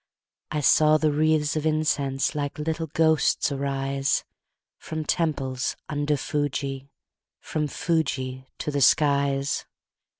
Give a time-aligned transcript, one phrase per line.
[0.49, 4.23] I saw the wreathes of incense Like little ghosts arise,
[4.79, 6.89] From temples under Fuji,
[7.39, 9.63] From Fuji to the skies.